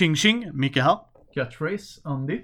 [0.00, 0.98] Tjing tjing, Micke här.
[1.34, 2.34] Catchphrase, Andy.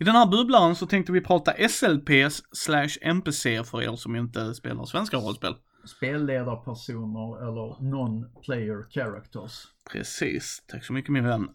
[0.00, 4.54] I den här bubblaren så tänkte vi prata SLPS slash NPC för er som inte
[4.54, 5.54] spelar svenska rollspel.
[5.84, 9.64] Spelledarpersoner eller non-player characters.
[9.92, 11.48] Precis, tack så mycket min vän.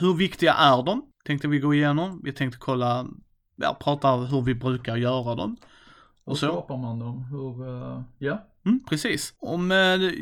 [0.00, 1.02] Hur viktiga är de?
[1.24, 2.20] Tänkte vi gå igenom.
[2.24, 3.06] Vi tänkte kolla,
[3.56, 5.56] ja, prata hur vi brukar göra dem.
[6.24, 6.46] Hur Och så.
[6.46, 7.24] skapar man dem?
[7.24, 8.46] Hur, uh, ja.
[8.66, 9.34] Mm, precis.
[9.38, 9.76] Om eh,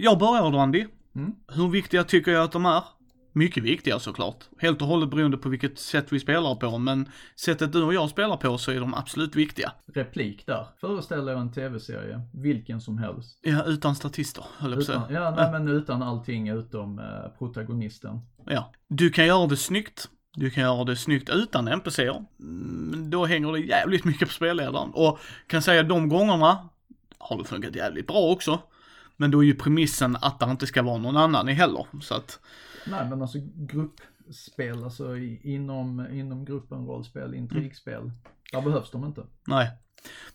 [0.04, 0.86] jag börjar då Andy.
[1.16, 1.34] Mm.
[1.48, 2.82] Hur viktiga tycker jag att de är?
[3.38, 4.44] Mycket viktiga såklart.
[4.58, 7.08] Helt och hållet beroende på vilket sätt vi spelar på, men
[7.40, 9.72] sättet du och jag spelar på så är de absolut viktiga.
[9.94, 10.66] Replik där.
[10.80, 13.38] Föreställ er en tv-serie, vilken som helst.
[13.42, 15.20] Ja, utan statister, höll jag på Utan, säga.
[15.20, 17.04] ja, nej, men utan allting utom eh,
[17.38, 18.20] protagonisten.
[18.46, 18.72] Ja.
[18.88, 20.08] Du kan göra det snyggt.
[20.34, 22.24] Du kan göra det snyggt utan NPCer.
[22.40, 24.90] Mm, Då hänger det jävligt mycket på spelledaren.
[24.94, 26.68] Och kan säga de gångerna
[27.18, 28.60] har det funkat jävligt bra också.
[29.16, 31.86] Men då är ju premissen att det inte ska vara någon annan i heller.
[32.00, 32.40] Så att,
[32.86, 38.10] Nej men alltså gruppspel, alltså inom, inom gruppen rollspel, intrigspel.
[38.52, 39.22] Där behövs de inte.
[39.46, 39.70] nej.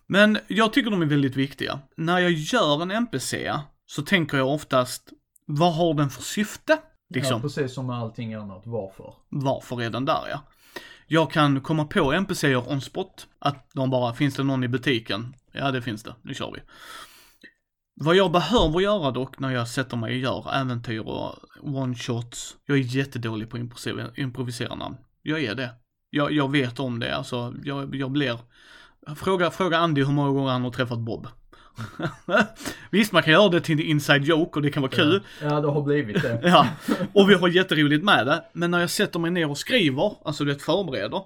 [0.07, 1.79] Men jag tycker de är väldigt viktiga.
[1.97, 3.53] När jag gör en NPC
[3.85, 5.09] så tänker jag oftast,
[5.45, 6.77] vad har den för syfte?
[7.09, 7.33] Liksom.
[7.33, 8.61] Ja, precis som med allting annat.
[8.65, 9.13] Varför?
[9.29, 10.41] varför är den där ja.
[11.07, 13.27] Jag kan komma på NPCer on spot.
[13.39, 15.35] Att de bara, finns det någon i butiken?
[15.51, 16.59] Ja det finns det, nu kör vi.
[17.95, 22.55] Vad jag behöver göra dock när jag sätter mig och gör äventyr och one-shots.
[22.65, 24.95] Jag är jättedålig på att improvisera.
[25.21, 25.69] Jag är det.
[26.09, 28.39] Jag, jag vet om det, alltså jag, jag blir...
[29.15, 31.27] Fråga, fråga Andy hur många gånger han har träffat Bob.
[32.91, 35.21] Visst, man kan göra det till en inside joke och det kan vara kul.
[35.41, 36.39] Ja, det har blivit det.
[36.43, 36.67] Ja,
[37.13, 38.43] och vi har jätteroligt med det.
[38.53, 41.21] Men när jag sätter mig ner och skriver, alltså du vet förbereder.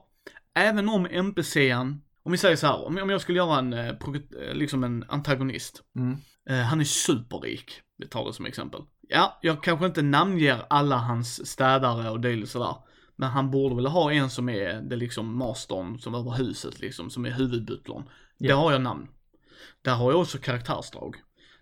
[0.55, 3.93] Även om NPCn, om vi säger så här, om jag skulle göra en, eh, eh,
[4.53, 5.81] liksom en antagonist.
[5.95, 6.17] Mm.
[6.49, 8.81] Eh, han är superrik, vi tar det som exempel.
[9.07, 12.75] Ja, jag kanske inte namnger alla hans städare och dylikt sådär.
[13.15, 17.09] Men han borde väl ha en som är det liksom mastern som över huset liksom,
[17.09, 18.03] som är huvudbutlern.
[18.37, 18.55] Där Ja.
[18.55, 19.07] har jag namn.
[19.81, 21.15] Där har jag också karaktärsdrag.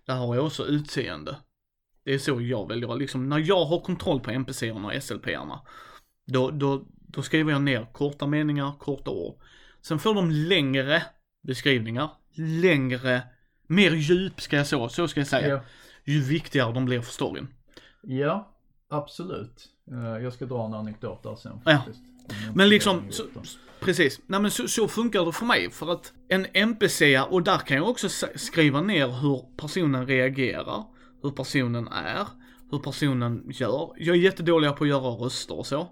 [0.06, 1.36] Där har jag också utseende.
[2.04, 5.60] Det är så jag väljer, liksom när jag har kontroll på NPCerna och SLP-erna.
[6.26, 9.40] Då, då, då skriver jag ner korta meningar, korta ord.
[9.82, 11.02] Sen får de längre
[11.46, 13.22] beskrivningar, längre,
[13.66, 15.48] mer djup ska jag så, så ska jag säga.
[15.48, 15.60] Ja.
[16.04, 17.48] Ju viktigare de blir för storyn.
[18.02, 18.50] ja,
[18.90, 19.68] absolut.
[19.90, 21.76] Eh, jag ska dra en anekdot där sen Ja.
[21.76, 22.00] faktiskt.
[22.46, 23.22] Jag Men liksom, så,
[23.80, 24.20] precis.
[24.26, 25.70] Nej men så, så funkar det för mig.
[25.70, 30.84] För att en NPC, och där kan jag också skriva ner hur personen reagerar,
[31.22, 32.26] hur personen är,
[32.70, 33.92] hur personen gör.
[33.96, 35.88] Jag är jättedålig på att göra röster och så.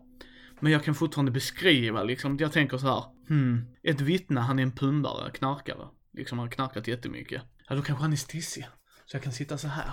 [0.61, 4.63] Men jag kan fortfarande beskriva liksom, jag tänker så här, hmm, ett vittne, han är
[4.63, 5.89] en pundare, knarkare.
[6.13, 7.43] Liksom han har knarkat jättemycket.
[7.73, 8.67] Ja då kanske han är stissig.
[9.07, 9.85] Så jag kan sitta så här.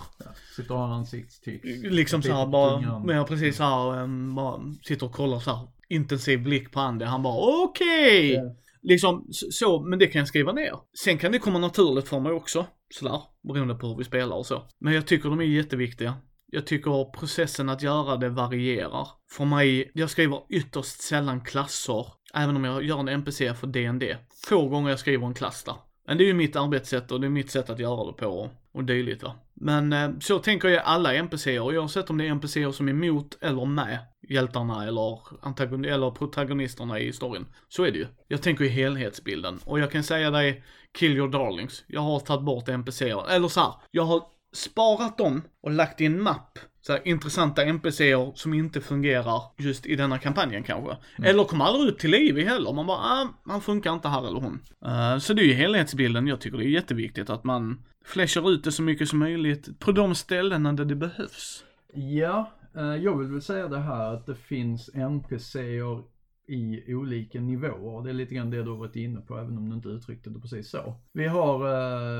[0.55, 1.63] Sitter och har ansiktstics.
[1.83, 5.51] Liksom så här bara, men jag precis så här, um, bara sitter och kollar så
[5.55, 7.05] här intensiv blick på Andy.
[7.05, 8.31] Han bara okej!
[8.33, 8.41] Ja.
[8.81, 10.73] Liksom så- så, men det kan jag skriva ner.
[11.03, 12.65] Sen kan det komma naturligt för mig också.
[12.93, 14.63] Sådär, beroende på hur vi spelar och så.
[14.79, 16.15] Men jag tycker de är jätteviktiga.
[16.51, 19.07] Jag tycker processen att göra det varierar.
[19.31, 22.05] För mig, jag skriver ytterst sällan klasser.
[22.33, 24.17] Även om jag gör en NPC för D&D.
[24.45, 25.75] Få gånger jag skriver en klass där.
[26.09, 28.49] Men det är ju mitt arbetssätt och det är mitt sätt att göra det på
[28.71, 29.35] och, dylikt va.
[29.53, 33.37] Men eh, så tänker jag alla NPCer, oavsett om det är NPCer som är mot
[33.41, 33.99] eller med
[34.29, 37.45] hjältarna eller, antagon- eller protagonisterna i storyn.
[37.67, 38.07] Så är det ju.
[38.27, 39.59] Jag tänker i helhetsbilden.
[39.65, 40.63] Och jag kan säga dig,
[40.97, 41.83] kill your darlings.
[41.87, 46.05] Jag har tagit bort NPCer, eller så här, jag har sparat dem och lagt i
[46.05, 46.59] en mapp.
[46.81, 50.97] Så här, intressanta NPCer som inte fungerar just i denna kampanjen kanske.
[51.23, 52.73] Eller kommer aldrig ut till liv heller.
[52.73, 54.59] Man bara, ah, han funkar inte här eller hon.
[54.85, 56.27] Eh, så det är ju helhetsbilden.
[56.27, 59.91] Jag tycker det är jätteviktigt att man flashar ut det så mycket som möjligt på
[59.91, 61.63] de ställena där det behövs.
[61.93, 66.18] Ja, eh, jag vill väl säga det här att det finns NPCer
[66.49, 68.03] i olika nivåer.
[68.03, 70.29] Det är lite grann det du har varit inne på, även om du inte uttryckte
[70.29, 70.93] det precis så.
[71.13, 71.55] Vi har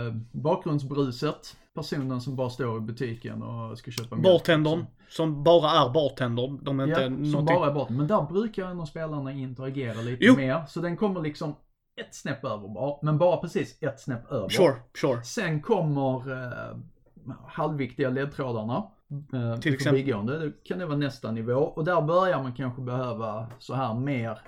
[0.08, 4.24] eh, bakgrundsbruset, personen som bara står i butiken och ska köpa mjölk.
[4.34, 6.58] Bartendern, som bara är bartender.
[6.62, 7.56] De är inte Ja, som någonting...
[7.56, 7.90] bara är bort.
[7.90, 10.36] Men där brukar ändå spelarna interagera lite Jo.
[10.36, 10.64] mer.
[10.68, 11.56] Så den kommer liksom
[12.02, 12.98] ett snäpp över bara.
[13.02, 14.50] Men bara precis ett snäpp över.
[14.50, 15.24] Sure, sure.
[15.24, 16.78] Sen kommer eh,
[17.48, 18.84] halvviktiga ledtrådarna.
[19.34, 20.40] Eh, Till förbigående.
[20.40, 21.54] Det kan det vara nästa nivå.
[21.54, 24.40] Och där börjar man kanske behöva så här mer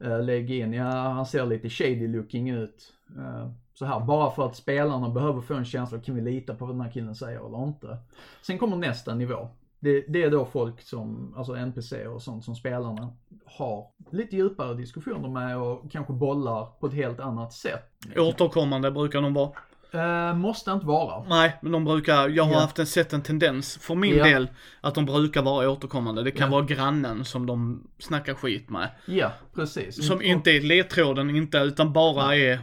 [0.00, 0.72] eh, lägga in.
[0.72, 2.92] Ja, han ser lite shady looking ut.
[3.16, 6.66] Eh, så här, bara för att spelarna behöver få en känsla, kan vi lita på
[6.66, 7.98] vad den här killen säger eller inte?
[8.42, 9.48] Sen kommer nästa nivå.
[9.80, 13.12] Det, det är då folk som, alltså NPC och sånt som spelarna
[13.44, 17.84] har lite djupare diskussioner med och kanske bollar på ett helt annat sätt.
[18.16, 19.50] Återkommande brukar de vara.
[19.92, 21.24] Eh, måste inte vara.
[21.28, 22.60] Nej, men de brukar, jag har Ja.
[22.60, 24.24] haft en, sett en tendens för min Ja.
[24.24, 24.48] del
[24.80, 26.22] att de brukar vara återkommande.
[26.22, 26.56] Det kan Ja.
[26.56, 28.90] vara grannen som de snackar skit med.
[29.06, 30.06] Ja, precis.
[30.06, 32.60] Som Och- inte är ledtråden, inte, utan bara är,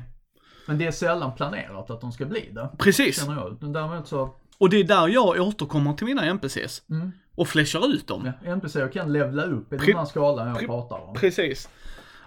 [0.68, 2.70] Men det är sällan planerat att de ska bli det.
[2.78, 3.26] precis.
[3.62, 6.82] Däremot så, Och det är där jag återkommer till mina NPCs.
[6.90, 7.12] Mm.
[7.36, 8.32] Och flashar ut dem.
[8.44, 11.16] ja, NPC kan levla upp i Pri- den här skalan jag pratar om.
[11.16, 11.70] Precis.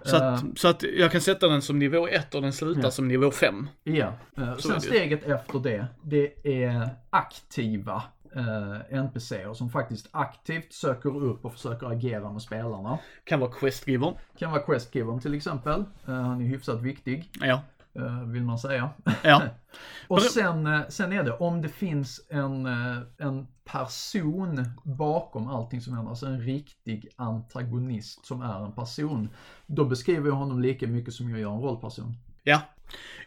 [0.03, 0.49] Så att, Eh.
[0.56, 2.91] så att jag kan sätta den som nivå 1 och den slutar Ja.
[2.91, 3.69] som nivå 5.
[3.85, 6.33] Ja, Så är sen steget efter det, det
[6.65, 8.03] är aktiva
[8.37, 12.99] eh, NPCer som faktiskt aktivt söker upp och försöker agera med spelarna.
[13.25, 14.12] Kan vara questgiver.
[14.39, 15.85] Kan vara Questgivern till exempel.
[16.06, 17.61] Eh, han är hyfsat viktig, Ja.
[17.99, 18.91] Eh, vill man säga.
[19.23, 19.43] Ja.
[20.09, 25.81] Och sen, eh, sen är det om det finns en, eh, en person bakom allting
[25.81, 29.29] som händer, alltså en riktig antagonist som är en person.
[29.67, 32.15] Då beskriver jag honom lika mycket som jag gör en rollperson.
[32.43, 32.61] Ja.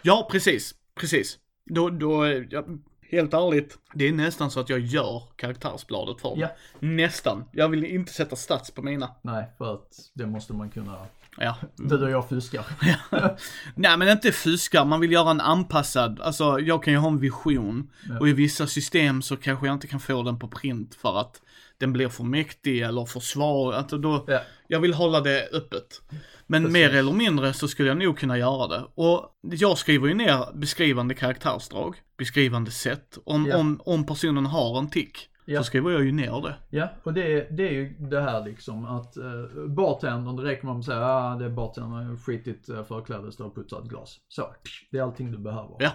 [0.02, 0.76] Ja, precis.
[0.96, 1.38] Precis.
[1.66, 2.64] Då, då, ja,
[3.12, 6.40] helt ärligt, det är nästan så att jag gör karaktärsbladet för dem.
[6.40, 6.50] Ja.
[6.80, 7.44] Nästan.
[7.52, 9.16] Jag vill inte sätta stats på mina.
[9.22, 10.98] Nej, för att det måste man kunna.
[11.38, 11.58] Ja.
[11.78, 12.66] Du och jag fuskar.
[13.76, 17.20] Nej men inte fuskar, man vill göra en anpassad, alltså jag kan ju ha en
[17.20, 18.20] vision Ja.
[18.20, 21.42] och i vissa system så kanske jag inte kan få den på print för att
[21.78, 24.42] den blir för mäktig eller för svag, alltså då, Ja.
[24.68, 26.02] jag vill hålla det öppet.
[26.48, 26.74] Men Precis.
[26.74, 28.86] mer eller mindre så skulle jag nog kunna göra det.
[28.96, 33.18] Och jag skriver ju ner beskrivande karaktärsdrag, beskrivande sätt.
[33.26, 33.58] Om, Ja.
[33.58, 35.60] om, om personen har en tick, Ja.
[35.60, 36.56] så skriver jag ju ner det.
[36.70, 40.76] Ja, och det, det är ju det här liksom att uh, bartendern, det räcker med
[40.76, 44.20] att säga ah, det är bartendern, skitigt uh, förkläde, står och putsar ett glas.
[44.28, 44.48] Så,
[44.92, 45.76] det är allting du behöver.
[45.80, 45.92] Ja.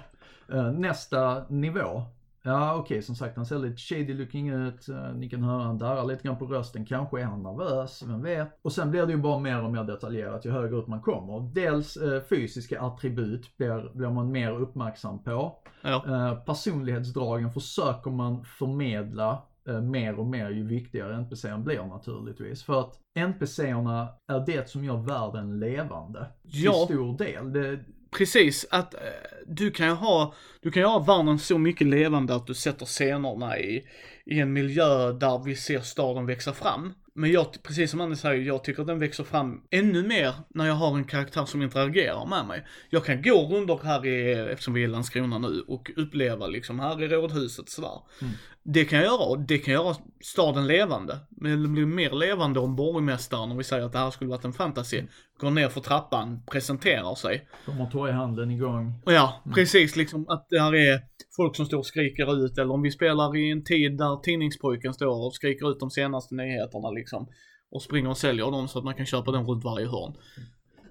[0.53, 2.03] Eh, nästa nivå,
[2.47, 5.79] ja okej som sagt han ser lite shady looking ut, eh, ni kan höra han
[5.79, 8.59] darrar lite grann på rösten, kanske är han nervös, vem vet.
[8.63, 11.55] Och sen blir det ju bara mer och mer detaljerat ju högre upp man kommer.
[11.55, 15.53] Dels eh, fysiska attribut blir, blir man mer uppmärksam på.
[15.83, 16.05] Ja.
[16.07, 22.63] Eh, personlighetsdragen försöker man förmedla eh, mer och mer ju viktigare NPCn blir naturligtvis.
[22.63, 26.27] För att NPCerna är det som gör världen levande.
[26.43, 26.73] Ja.
[26.73, 27.53] Till stor del.
[27.53, 29.01] Det, Precis, att eh,
[29.47, 32.87] du kan ju ha, du kan ju ha världen så mycket levande att du sätter
[32.87, 33.85] scenerna i,
[34.27, 36.93] i en miljö där vi ser staden växa fram.
[37.19, 40.67] Men jag, precis som Anders säger, jag tycker att den växer fram ännu mer när
[40.67, 42.67] jag har en karaktär som interagerar med mig.
[42.91, 46.81] Jag kan gå runt här i, eftersom vi är i Landskrona nu, och uppleva liksom
[46.81, 48.01] här i rådhuset sådär.
[48.23, 48.33] Mm.
[48.69, 51.19] Det kan jag göra och det kan göra staden levande.
[51.31, 54.45] Men det blir mer levande om borgmästaren, om vi säger att det här skulle varit
[54.45, 55.03] en fantasy,
[55.41, 57.49] går ner för trappan, presenterar sig.
[57.67, 59.03] kommer torghandeln igång.
[59.05, 61.01] Ja, precis liksom att det här är
[61.37, 64.95] folk som står och skriker ut eller om vi spelar i en tid där tidningspojken
[64.95, 67.29] står och skriker ut de senaste nyheterna liksom.
[67.71, 70.15] Och springer och säljer dem så att man kan köpa dem runt varje hörn.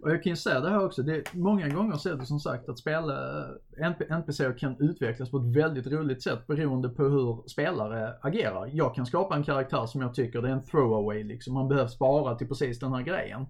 [0.06, 2.40] Och jag kan ju säga det här också, det, många gånger så är det som
[2.40, 7.04] sagt att spela, eh, NP, NPCer kan utvecklas på ett väldigt roligt sätt beroende på
[7.04, 8.70] hur spelare agerar.
[8.74, 11.88] Jag kan skapa en karaktär som jag tycker det är en throwaway liksom, man behöver
[11.90, 13.46] spara till precis den här grejen.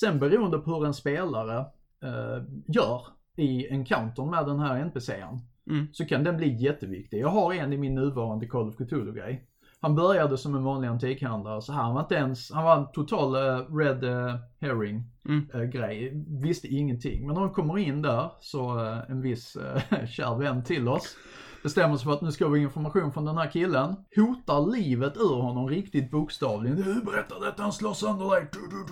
[0.00, 1.58] Sen beroende på hur en spelare
[2.02, 3.00] eh, gör
[3.36, 5.38] i encountern med den här NPCen
[5.70, 5.86] Mm.
[5.92, 7.18] så kan den bli jätteviktig.
[7.20, 9.46] Jag har en i min nuvarande Call of Cthulhu-grej
[9.82, 13.36] han började som en vanlig antikhandlare så han var inte ens, han var en total
[13.36, 15.50] uh, red uh, herring mm.
[15.54, 16.12] uh, grej.
[16.42, 17.26] Visste ingenting.
[17.26, 18.78] Men när han kommer in där så
[19.08, 21.16] en viss uh, kär vän till oss
[21.62, 23.96] bestämmer sig för att nu ska vi ha information från den här killen.
[24.16, 26.76] Hotar livet ur honom riktigt bokstavligen.
[26.76, 28.48] Du berättar detta, han slår sönder dig.
[28.52, 28.84] Du, du,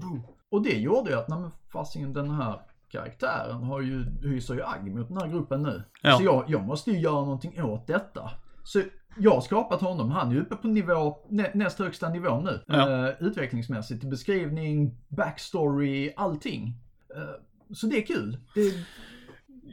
[0.00, 4.54] du, Och det gjorde ju att, nej men fasiken den här karaktären har ju, hyser
[4.54, 5.82] ju agg mot den här gruppen nu.
[6.02, 6.16] Ja.
[6.18, 8.30] Så jag, jag måste ju göra någonting åt detta.
[8.64, 8.82] Så
[9.18, 12.60] jag har skapat honom, han är uppe på nivå, nä, näst högsta nivå nu.
[12.66, 13.08] Ja.
[13.08, 16.74] Eh, utvecklingsmässigt, beskrivning, backstory, allting.
[17.16, 18.38] Eh, så det är kul.
[18.54, 18.72] Det,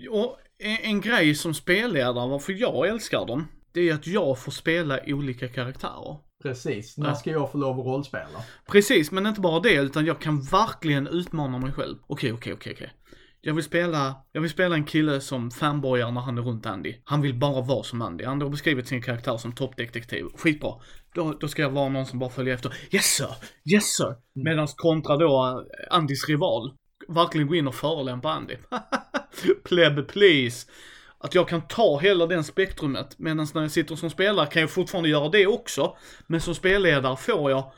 [0.10, 4.51] Och en, en grej som spelledare, varför jag älskar dem, det är att jag får
[4.51, 6.17] spela olika karaktärer.
[6.44, 8.44] precis, när ska jag få lov att rollspela?
[8.72, 11.98] Precis, men inte bara det, utan jag kan verkligen utmana mig själv.
[12.08, 12.91] Okej, okej, okej, okej.
[13.48, 16.96] Jag vill spela, jag vill spela en kille som fanboyar när han är runt Andy.
[17.04, 18.24] Han vill bara vara som Andy.
[18.24, 20.25] Han har beskrivit sin karaktär som toppdetektiv.
[20.38, 20.74] Skitbra.
[21.13, 22.74] Då, då ska jag vara någon som bara följer efter.
[22.92, 23.30] Yes sir!
[23.74, 24.16] Yes sir!
[24.34, 26.74] Medans kontra då eh, Andys rival.
[27.08, 28.56] Verkligen gå in och förolämpa Andy.
[29.63, 30.68] Pleb please.
[31.18, 33.20] Att jag kan ta hela den spektrumet.
[33.20, 35.98] Medan när jag sitter som spelare kan jag fortfarande göra det också.
[36.27, 37.72] Men som spelledare får jag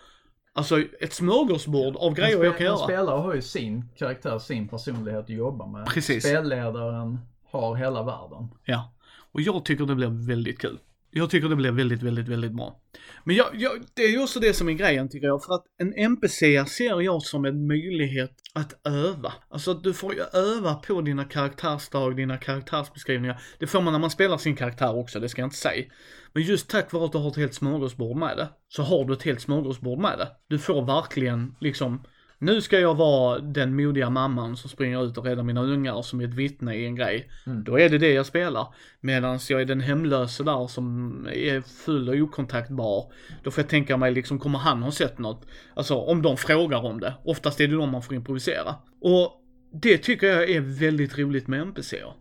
[0.53, 2.83] Alltså ett smörgåsbord av grejer en, jag kan en göra.
[2.83, 5.85] spelare har ju sin karaktär, sin personlighet att jobba med.
[5.85, 6.23] Precis.
[6.23, 7.19] Spelledaren
[7.51, 8.47] har hela världen.
[8.65, 8.91] Ja.
[9.31, 10.79] Och jag tycker det blir väldigt kul.
[11.11, 12.79] Jag tycker det blev väldigt, väldigt, väldigt bra.
[13.23, 15.63] Men jag, jag, det är ju också det som är grejen tycker jag, för att
[15.77, 19.33] en NPC ser jag som en möjlighet att öva.
[19.49, 23.41] Alltså att du får ju öva på dina karaktärsdrag, dina karaktärsbeskrivningar.
[23.59, 25.85] Det får man när man spelar sin karaktär också, det ska jag inte säga.
[26.33, 29.13] Men just tack vare att du har ett helt smörgåsbord med det, så har du
[29.13, 30.27] ett helt smörgåsbord med det.
[30.47, 32.03] Du får verkligen liksom
[32.41, 36.21] nu ska jag vara den modiga mamman som springer ut och räddar mina ungar som
[36.21, 37.29] är ett vittne i en grej.
[37.45, 37.63] Mm.
[37.63, 38.67] Då är det det jag spelar.
[39.01, 43.11] Medan jag är den hemlöse där som är full och okontaktbar.
[43.43, 45.45] Då får jag tänka mig liksom, kommer han ha sett något?
[45.73, 47.13] Alltså om de frågar om det.
[47.23, 48.75] Oftast är det de man får improvisera.
[49.01, 49.41] Och
[49.73, 52.13] det tycker jag är väldigt roligt med NPCer.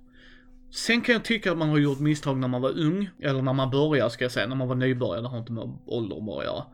[0.71, 3.53] Sen kan jag tycka att man har gjort misstag när man var ung, eller när
[3.53, 6.45] man började ska jag säga, när man var nybörjare, det har inte med ålder att
[6.45, 6.65] göra.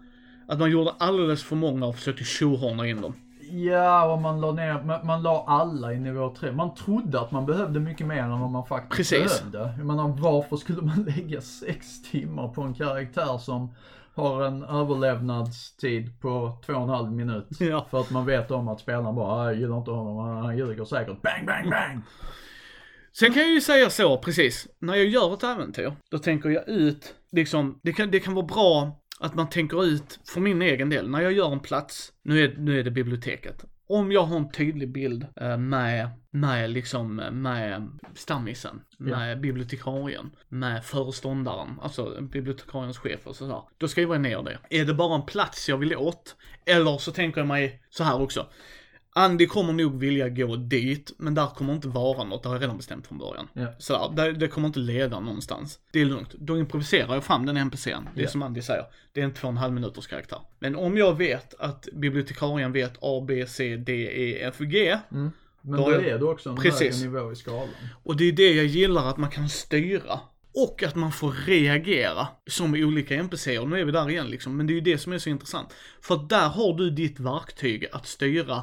[0.48, 3.14] Att man gjorde alldeles för många och försökte tjohorna in dem.
[3.54, 6.52] Ja, och man la ner, man, man la alla i nivå 3.
[6.52, 9.38] Man trodde att man behövde mycket mer än vad man faktiskt Precis.
[9.52, 9.74] behövde.
[9.78, 13.74] Jag menar, varför skulle man lägga sex timmar på en karaktär som
[14.14, 17.46] har en överlevnadstid på två och en halv minut?
[17.60, 17.86] Ja.
[17.90, 20.84] För att man vet om att spelaren bara, "Ah, jag gillar inte honom, han ljuger
[20.84, 21.22] säkert.
[21.22, 22.00] Bang, bang, bang!
[23.12, 24.66] Sen kan jag ju säga så, precis.
[24.80, 28.46] När jag gör ett äventyr, då tänker jag ut, liksom, det kan, det kan vara
[28.46, 32.44] bra att man tänker ut, för min egen del, när jag gör en plats, nu
[32.44, 33.64] är, nu är det biblioteket.
[33.86, 40.30] Om jag har en tydlig bild eh, med, med liksom, eh, med stammisen, med bibliotekarien,
[40.48, 43.62] med föreståndaren, alltså bibliotekariens chef och sådär.
[43.78, 44.58] Då skriver jag ner det.
[44.80, 46.36] Är det bara en plats jag vill åt?
[46.66, 48.46] Eller så tänker jag mig så här också.
[49.16, 52.62] Andy kommer nog vilja gå dit, men där kommer inte vara något, det har jag
[52.62, 53.48] redan bestämt från början.
[53.52, 53.66] Ja.
[53.78, 55.78] Sådär, det, det kommer inte leda någonstans.
[55.90, 56.34] Det är lugnt.
[56.38, 58.08] Då improviserar jag fram den NPCn.
[58.14, 60.38] Det är som Andy säger, det är en två och en halv minuters karaktär.
[60.58, 64.98] Men om jag vet att bibliotekarien vet A, B, C, D, E, F, G.
[65.08, 67.02] Men Då då är det också en Precis.
[67.02, 67.68] högre nivå i skalan.
[68.02, 70.20] Och det är det jag gillar, att man kan styra.
[70.54, 73.66] Och att man får reagera som olika NPCer.
[73.66, 74.56] Nu är vi där igen liksom.
[74.56, 75.74] Men det är ju det som är så intressant.
[76.00, 78.62] För där har du ditt verktyg att styra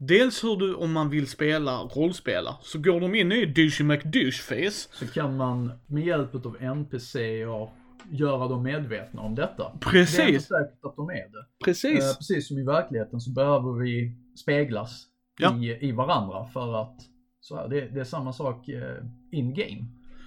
[0.00, 4.88] Dels hur du, om man vill spela rollspela, så går de in i douchey McDoucheface.
[4.92, 7.68] Så kan man med hjälp av NPCer
[8.10, 9.72] göra dem medvetna om detta.
[9.80, 10.20] Det är Precis.
[10.20, 11.38] inte säkert att de är det.
[11.38, 12.16] Eh, Precis.
[12.16, 15.04] precis som i verkligheten så behöver vi speglas
[15.40, 15.56] Ja.
[15.56, 16.96] i, i varandra för att
[17.40, 19.84] så här, det, det är samma sak eh, in game.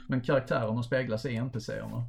[0.08, 2.04] Men karaktärerna speglas i NPCerna.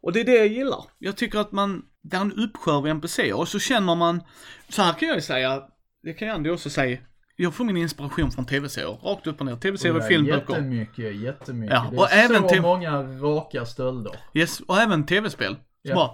[0.00, 0.84] Och det är det jag gillar.
[0.98, 4.20] Jag tycker att man, det är en uppsjö av NPCer och så känner man,
[4.68, 5.62] så här kan jag ju säga,
[6.02, 6.98] det kan jag ändå också säga,
[7.36, 9.56] jag får min inspiration från tv-serier, rakt upp och ner.
[9.56, 10.54] Tv-serier filmböcker.
[10.54, 11.74] Jättemycket, jättemycket.
[11.76, 14.12] Ja, det och är även så många raka stölder.
[14.34, 15.56] Yes, och även tv-spel.
[15.82, 15.94] Ja.
[15.94, 16.10] bara,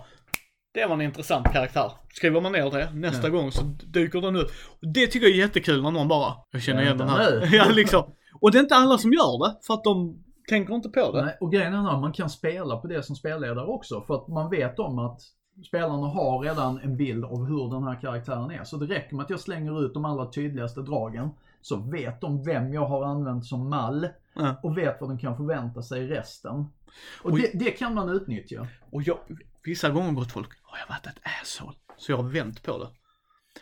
[0.74, 1.92] det var en intressant karaktär.
[2.12, 3.32] Skriver man ner det, nästa Ja.
[3.32, 4.50] gång så dyker den upp.
[4.94, 7.48] Det tycker jag är jättekul när någon bara, jag känner igen den här.
[7.52, 8.04] ja, liksom.
[8.40, 11.24] Och det är inte alla som gör det, för att de tänker inte på det.
[11.24, 14.04] Nej, och grejen är att man kan spela på det som spelledare också.
[14.06, 15.20] För att man vet om att
[15.64, 18.64] spelarna har redan en bild av hur den här karaktären är.
[18.64, 21.30] Så det räcker med att jag slänger ut de allra tydligaste dragen.
[21.60, 24.08] Så vet de vem jag har använt som mall.
[24.62, 26.54] Och vet vad de kan förvänta sig resten.
[27.22, 27.50] Och Oj.
[27.52, 28.68] det, det kan man utnyttja.
[28.90, 29.18] Och jag,
[29.64, 31.76] vissa gånger gott folk, har jag varit ett asshole.
[31.96, 32.88] Så jag har vänt på det.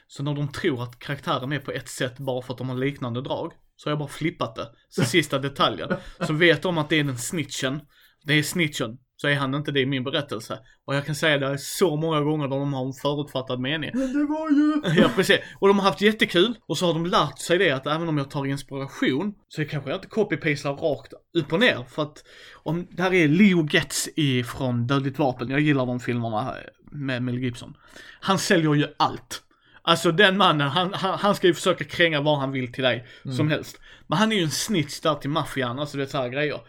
[0.06, 2.76] Så när de tror att karaktären är på ett sätt bara för att de har
[2.76, 4.70] liknande drag, så har jag bara flippat det.
[4.88, 5.88] Så sista detaljen.
[6.20, 7.80] Så vet de att det är den snitchen.
[8.24, 8.98] Det är snitchen.
[9.16, 10.59] Så är han inte det i min berättelse.
[10.85, 13.90] Och jag kan säga det är så många gånger där de har en förutfattad mening.
[13.94, 15.00] Men det var ju...
[15.02, 15.38] Ja precis.
[15.59, 16.54] Och de har haft jättekul.
[16.66, 19.90] Och så har de lärt sig det att även om jag tar inspiration så kanske
[19.90, 21.85] jag inte copy-pastar rakt upp och ner.
[21.88, 22.25] För att
[22.62, 25.50] om, det här är Leo Getz ifrån Dödligt Vapen.
[25.50, 26.54] Jag gillar de filmerna
[26.92, 27.76] med Mel Gibson.
[28.21, 29.42] Han säljer ju allt.
[29.87, 33.06] Alltså den mannen, han, han, han ska ju försöka kränga vad han vill till dig
[33.37, 33.80] som helst.
[34.06, 36.61] Men han är ju en snitch där till maffian, alltså det är så här grejer.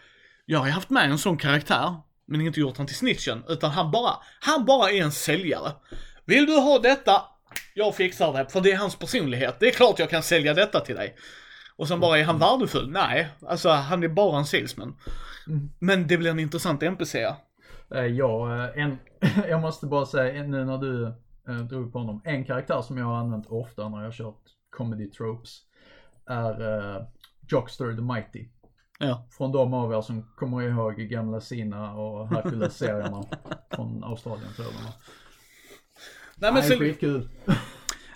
[0.46, 1.96] Jag har ju haft med en sån karaktär,
[2.27, 3.44] men inte gjort han till snitchen.
[3.48, 5.72] Utan han bara, han bara är en säljare.
[6.25, 7.22] Vill du ha detta?
[7.74, 9.60] Jag fixar det, för det är hans personlighet.
[9.60, 11.15] Det är klart jag kan sälja detta till dig.
[11.75, 12.89] Och sen bara, är han värdefull?
[12.89, 14.96] Nej, alltså han är bara en salesman.
[15.79, 17.15] Men det blir en intressant NPC.
[17.96, 19.00] Eh, Ja, eh, en,
[19.50, 21.05] jag måste bara säga nu när du
[21.48, 22.22] eh, drog på honom.
[22.24, 25.62] En karaktär som jag har använt ofta när jag har kört comedy tropes
[26.25, 26.62] är
[26.96, 27.03] eh,
[27.48, 28.48] Jockster the Mighty.
[29.00, 29.28] Ja.
[29.38, 33.24] Från de av er som kommer ihåg gamla Sina och Hercules-serierna
[33.75, 34.92] från Australien tror jag.
[36.38, 37.22] Nej men, Nej, så,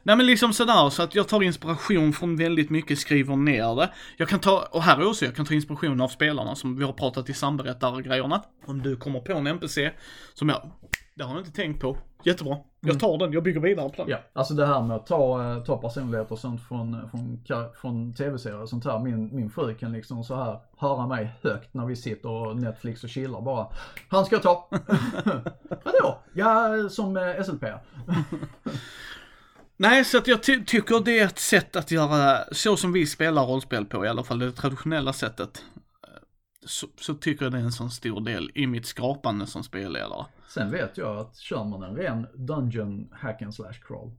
[0.04, 3.94] nej men liksom sådär, så att jag tar inspiration från väldigt mycket, skriver ner det.
[4.18, 6.94] Jag kan ta, och här också, jag kan ta inspiration av spelarna som vi har
[6.94, 8.44] pratat i samberättargrejerna.
[8.66, 9.92] Om du kommer på en NPC
[10.34, 10.72] som jag,
[11.16, 11.98] det har jag inte tänkt på.
[12.24, 12.58] Jättebra.
[12.82, 14.10] Jag tar den, jag bygger vidare på den.
[14.10, 17.74] Ja, alltså det här med att ta, eh, ta personligheter och sånt från, från, ka-
[17.82, 19.00] från tv-serier och sånt här.
[19.00, 23.04] Min, min fru kan liksom så här höra mig högt när vi sitter och Netflix
[23.04, 23.68] och chillar bara.
[24.10, 24.70] Han ska jag ta.
[25.84, 26.18] Vadå?
[26.34, 27.64] Ja, som eh, SLP.
[29.78, 33.06] Nej, så att jag ty- tycker det är ett sätt att göra, så som vi
[33.06, 35.64] spelar rollspel på, i alla fall det traditionella sättet.
[36.66, 40.26] Så, så tycker jag det är en sån stor del i mitt skapande som spelledare.
[40.48, 44.12] Sen vet jag att kör man en ren Dungeon hack and slash crawl.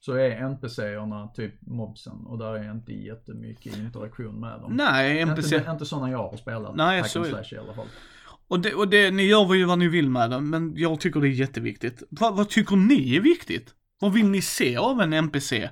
[0.00, 4.76] Så är NPC-erna typ mobsen och där är inte jättemycket interaktion med dem.
[4.76, 5.56] Nej, NPC.
[5.56, 6.76] Inte, inte sådana jag har spelat.
[6.76, 7.86] Nej, hack and slash i alla fall.
[8.48, 11.20] Och det, och det, ni gör ju vad ni vill med det, men jag tycker
[11.20, 12.02] det är jätteviktigt.
[12.10, 13.74] Vad, vad tycker ni är viktigt?
[14.00, 15.68] Vad vill ni se av en NPC?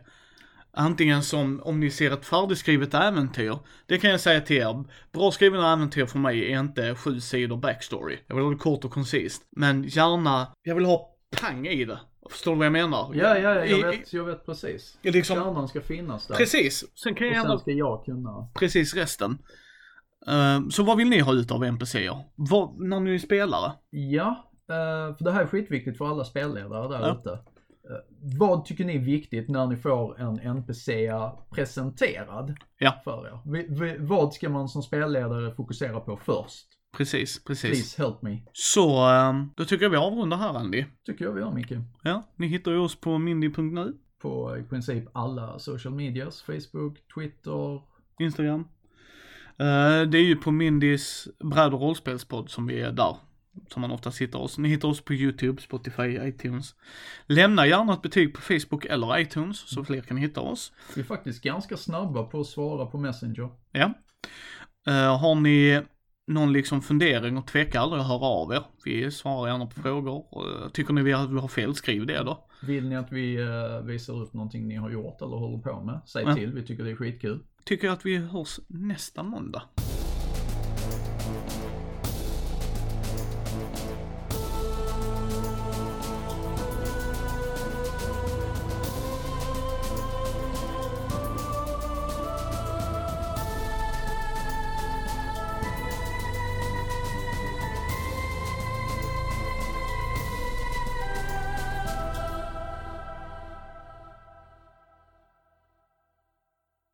[0.76, 3.58] Antingen som om ni ser ett färdigskrivet äventyr.
[3.86, 4.84] Det kan jag säga till er.
[5.12, 8.18] Bra skrivna äventyr för mig är inte sju sidor backstory.
[8.26, 9.42] Jag vill ha det kort och koncist.
[9.56, 11.08] Men gärna, jag vill ha
[11.40, 11.98] pang i det.
[12.30, 13.10] Förstår du vad jag menar?
[13.14, 14.98] Ja, ja, ja, I- jag vet, jag vet precis.
[15.02, 16.34] i, liksom, Kärnan ska finnas där.
[16.34, 16.84] precis.
[16.98, 18.48] Sen kan jag Och sen ska jag kunna.
[18.54, 19.38] precis resten.
[20.28, 22.16] Eh, så vad vill ni ha ut av NPCer?
[22.34, 23.72] Vad, när ni är spelare?
[23.90, 27.18] Ja, eh, för det här är skitviktigt för alla spelledare där Ja.
[27.20, 27.38] ute.
[27.92, 27.98] Eh,
[28.38, 31.10] Vad tycker ni är viktigt när ni får en NPC
[31.50, 33.00] presenterad Ja.
[33.04, 33.98] för er?
[33.98, 36.66] Vad ska man som spelledare fokusera på först?
[36.96, 37.70] Precis, precis.
[37.70, 38.38] Please help me.
[38.52, 40.84] Så, ehm, då tycker jag vi avrundar här Andy.
[41.06, 41.72] Tycker jag vi gör Micke.
[42.02, 46.42] Ja, ni hittar ju oss på mindy.nu, På i princip alla social medias.
[46.42, 47.80] Facebook, Twitter.
[48.20, 48.60] Instagram.
[49.58, 53.16] Eh, det är ju på Mindys bräd och rollspelspodd som vi är där.
[53.68, 54.58] Som man ofta hittar oss.
[54.58, 56.74] Ni hittar oss på YouTube, Spotify, iTunes.
[57.26, 60.72] Lämna gärna ett betyg på Facebook eller iTunes så fler kan hitta oss.
[60.94, 63.48] Vi är faktiskt ganska snabba på att svara på Messenger.
[63.72, 63.94] Ja.
[64.86, 65.82] Eh, har ni
[66.26, 68.62] någon liksom fundering och tveka aldrig att höra av er.
[68.84, 70.24] Vi svarar gärna på frågor.
[70.46, 72.48] Uh, tycker ni vi har, vi har fel, skriv det då.
[72.62, 76.00] Vill ni att vi eh, visar upp någonting ni har gjort eller håller på med?
[76.06, 76.34] Säg Ja.
[76.34, 77.40] till, vi tycker det är skitkul.
[77.64, 79.62] Tycker jag att vi hörs nästa måndag.